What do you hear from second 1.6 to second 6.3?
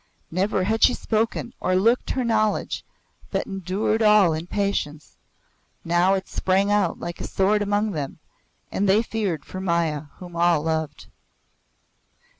looked her knowledge but endured all in patience. Now it